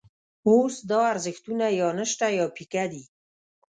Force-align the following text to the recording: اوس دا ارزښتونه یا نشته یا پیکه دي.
اوس 0.47 0.73
دا 0.89 0.99
ارزښتونه 1.13 1.65
یا 1.79 1.87
نشته 1.99 2.25
یا 2.37 2.45
پیکه 2.57 2.85
دي. 2.91 3.03